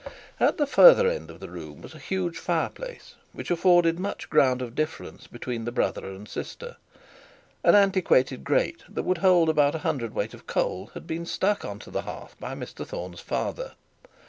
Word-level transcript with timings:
At 0.39 0.57
the 0.57 0.65
further 0.65 1.07
end 1.07 1.29
of 1.29 1.39
the 1.41 1.49
room 1.51 1.79
was 1.83 1.93
a 1.93 1.99
huge 1.99 2.39
fire 2.39 2.69
place, 2.69 3.13
which 3.33 3.51
afforded 3.51 3.99
much 3.99 4.31
ground 4.31 4.59
of 4.63 4.73
difference 4.73 5.27
between 5.27 5.63
the 5.63 5.71
brother 5.71 6.07
and 6.07 6.27
sister. 6.27 6.77
An 7.63 7.75
antiquated 7.75 8.43
grate 8.43 8.81
that 8.89 9.03
would 9.03 9.19
hold 9.19 9.47
about 9.47 9.75
a 9.75 9.85
hundred 9.85 10.15
weight 10.15 10.33
of 10.33 10.47
coal, 10.47 10.89
had 10.95 11.05
been 11.05 11.27
stuck 11.27 11.63
on 11.63 11.83
the 11.85 12.01
hearth, 12.01 12.35
by 12.39 12.55
Mr 12.55 12.83
Thorne's 12.83 13.19
father. 13.21 13.73